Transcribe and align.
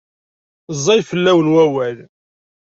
Ẓẓay 0.77 1.01
fell-awen 1.09 1.51
wawal. 1.53 1.97